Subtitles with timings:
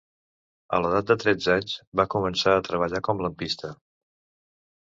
[0.77, 3.73] A l'edat de tretze anys va començar a treballar com lampista.